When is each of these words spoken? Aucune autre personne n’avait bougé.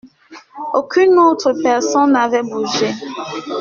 Aucune 0.73 1.13
autre 1.19 1.53
personne 1.61 2.13
n’avait 2.13 2.41
bougé. 2.41 2.89